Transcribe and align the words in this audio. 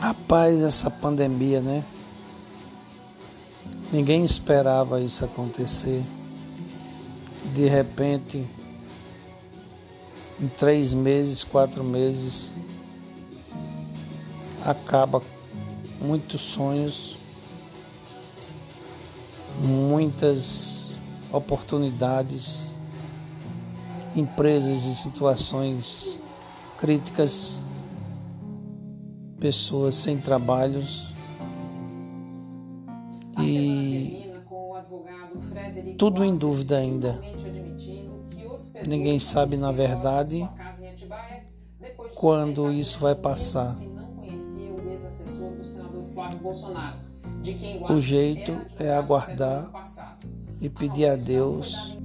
Rapaz, 0.00 0.62
essa 0.62 0.88
pandemia, 0.88 1.60
né? 1.60 1.82
Ninguém 3.92 4.24
esperava 4.24 5.00
isso 5.00 5.24
acontecer. 5.24 6.04
De 7.52 7.66
repente, 7.66 8.44
em 10.40 10.46
três 10.56 10.94
meses, 10.94 11.42
quatro 11.42 11.82
meses, 11.82 12.50
acaba 14.64 15.20
muitos 16.00 16.42
sonhos, 16.42 17.16
muitas 19.64 20.86
oportunidades, 21.32 22.68
empresas 24.14 24.84
em 24.84 24.94
situações 24.94 26.18
críticas, 26.78 27.54
pessoas 29.38 29.94
sem 29.94 30.18
trabalhos 30.18 31.06
e 33.40 34.32
tudo 35.98 36.24
em 36.24 36.36
dúvida 36.36 36.78
ainda. 36.78 37.20
Ninguém 38.86 39.18
sabe 39.18 39.56
na 39.56 39.70
verdade 39.70 40.48
quando 42.16 42.72
isso 42.72 42.98
vai 42.98 43.14
passar. 43.14 43.78
O 47.88 47.98
jeito 47.98 48.60
é 48.78 48.90
aguardar 48.90 49.70
e 50.60 50.68
pedir 50.68 51.06
a 51.06 51.16
Deus 51.16 51.97